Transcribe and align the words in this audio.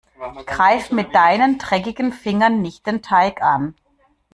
Greif 0.47 0.91
mit 0.91 1.13
deinen 1.13 1.59
dreckigen 1.59 2.11
Fingern 2.11 2.63
nicht 2.63 2.87
den 2.87 3.03
Teig 3.03 3.43
an. 3.43 3.75